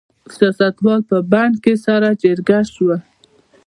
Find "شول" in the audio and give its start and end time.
2.73-2.99